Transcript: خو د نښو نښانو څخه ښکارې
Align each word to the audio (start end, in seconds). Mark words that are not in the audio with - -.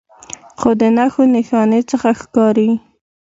خو 0.59 0.69
د 0.81 0.83
نښو 0.97 1.23
نښانو 1.33 1.79
څخه 1.91 2.09
ښکارې 2.21 2.69